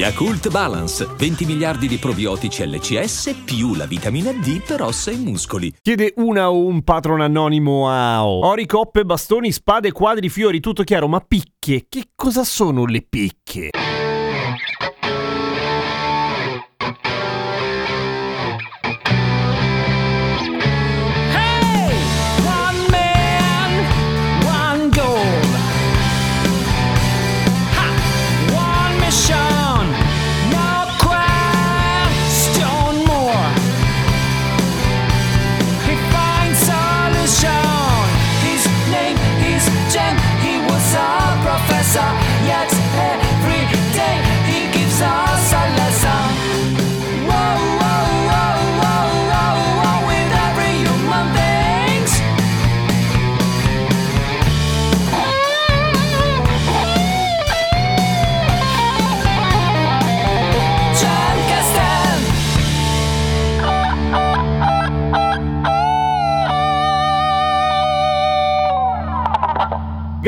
[0.00, 5.70] Yakult Balance, 20 miliardi di probiotici LCS più la vitamina D per ossa e muscoli.
[5.82, 11.06] Chiede una o un patron anonimo a Ori, coppe, bastoni, spade, quadri, fiori, tutto chiaro,
[11.06, 13.68] ma picche, che cosa sono le picche?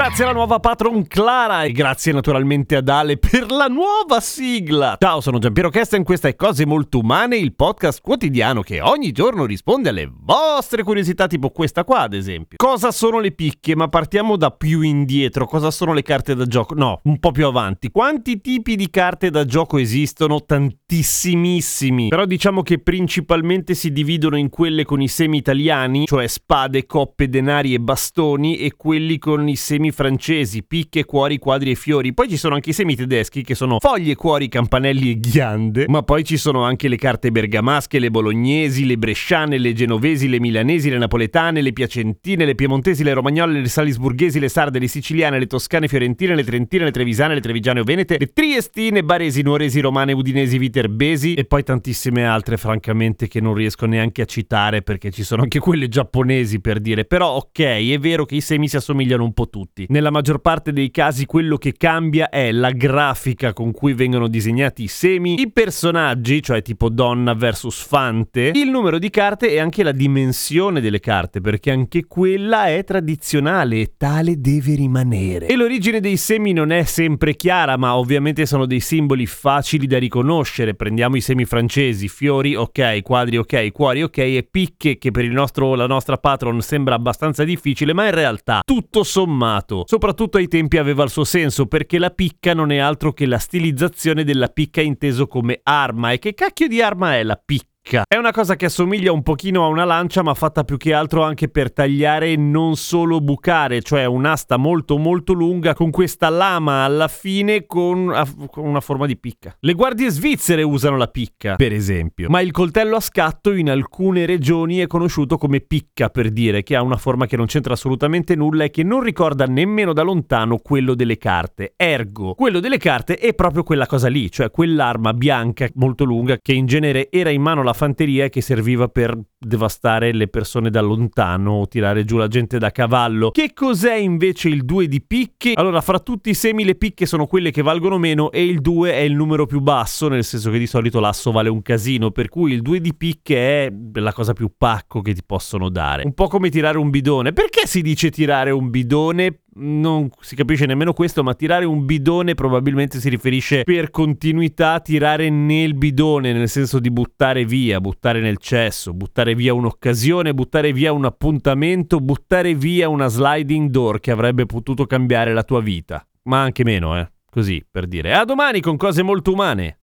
[0.00, 4.96] Grazie alla nuova patron Clara e grazie naturalmente ad Ale per la nuova sigla.
[4.98, 9.44] Ciao, sono Giampiero Kesten, questa è Cose Molto Umane, il podcast quotidiano che ogni giorno
[9.44, 12.56] risponde alle vostre curiosità, tipo questa qua ad esempio.
[12.56, 13.76] Cosa sono le picche?
[13.76, 15.44] Ma partiamo da più indietro.
[15.44, 16.72] Cosa sono le carte da gioco?
[16.72, 17.90] No, un po' più avanti.
[17.90, 20.42] Quanti tipi di carte da gioco esistono?
[20.42, 22.08] Tantissimissimi.
[22.08, 27.28] Però diciamo che principalmente si dividono in quelle con i semi italiani, cioè spade, coppe,
[27.28, 32.14] denari e bastoni, e quelli con i semi francesi, picche, cuori, quadri e fiori.
[32.14, 35.84] Poi ci sono anche i semi tedeschi che sono foglie, cuori, campanelli e ghiande.
[35.88, 40.40] Ma poi ci sono anche le carte bergamasche, le bolognesi, le bresciane, le genovesi, le
[40.40, 45.38] milanesi, le napoletane, le piacentine, le piemontesi, le romagnole, le salisburghesi, le sarde, le siciliane,
[45.38, 49.80] le toscane, fiorentine, le trentine, le trevisane, le trevigiane o venete, le triestine, baresi, nuoresi,
[49.80, 55.10] romane, udinesi, viterbesi e poi tantissime altre francamente che non riesco neanche a citare perché
[55.10, 57.04] ci sono anche quelle giapponesi per dire.
[57.04, 59.79] Però ok, è vero che i semi si assomigliano un po' tutti.
[59.88, 64.84] Nella maggior parte dei casi quello che cambia è la grafica con cui vengono disegnati
[64.84, 69.82] i semi, i personaggi, cioè tipo donna versus fante, il numero di carte e anche
[69.82, 75.46] la dimensione delle carte, perché anche quella è tradizionale e tale deve rimanere.
[75.46, 79.98] E l'origine dei semi non è sempre chiara, ma ovviamente sono dei simboli facili da
[79.98, 80.74] riconoscere.
[80.74, 85.74] Prendiamo i semi francesi, fiori ok, quadri ok, cuori ok e picche che per nostro,
[85.74, 91.04] la nostra patron sembra abbastanza difficile, ma in realtà tutto sommato, soprattutto ai tempi aveva
[91.04, 95.26] il suo senso perché la picca non è altro che la stilizzazione della picca inteso
[95.26, 96.12] come arma.
[96.12, 97.69] E che cacchio di arma è la picca?
[97.82, 101.24] È una cosa che assomiglia un pochino a una lancia, ma fatta più che altro
[101.24, 106.84] anche per tagliare e non solo bucare, cioè un'asta molto molto lunga con questa lama
[106.84, 108.12] alla fine con,
[108.48, 109.56] con una forma di picca.
[109.58, 114.24] Le guardie svizzere usano la picca, per esempio, ma il coltello a scatto in alcune
[114.24, 118.36] regioni è conosciuto come picca per dire che ha una forma che non c'entra assolutamente
[118.36, 121.72] nulla e che non ricorda nemmeno da lontano quello delle carte.
[121.76, 126.52] Ergo, quello delle carte è proprio quella cosa lì, cioè quell'arma bianca molto lunga che
[126.52, 131.52] in genere era in mano alla fanteria che serviva per devastare le persone da lontano
[131.52, 133.30] o tirare giù la gente da cavallo.
[133.30, 135.52] Che cos'è invece il 2 di picche?
[135.54, 138.92] Allora, fra tutti i semi le picche sono quelle che valgono meno e il 2
[138.92, 142.28] è il numero più basso, nel senso che di solito l'asso vale un casino, per
[142.28, 146.02] cui il 2 di picche è la cosa più pacco che ti possono dare.
[146.04, 147.32] Un po' come tirare un bidone.
[147.32, 149.42] Perché si dice tirare un bidone?
[149.60, 154.80] Non si capisce nemmeno questo, ma tirare un bidone probabilmente si riferisce per continuità a
[154.80, 160.72] tirare nel bidone, nel senso di buttare via, buttare nel cesso, buttare via un'occasione, buttare
[160.72, 166.04] via un appuntamento, buttare via una sliding door che avrebbe potuto cambiare la tua vita.
[166.24, 167.10] Ma anche meno, eh.
[167.30, 168.12] Così per dire.
[168.12, 169.79] A domani con cose molto umane.